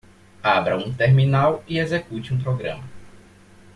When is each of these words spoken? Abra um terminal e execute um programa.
Abra 0.41 0.75
um 0.79 0.91
terminal 0.91 1.63
e 1.67 1.77
execute 1.77 2.33
um 2.33 2.39
programa. 2.41 2.89